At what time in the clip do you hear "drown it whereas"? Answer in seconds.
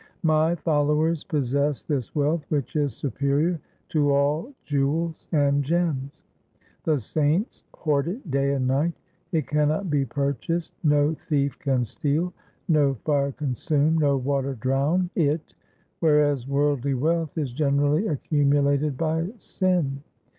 14.55-16.47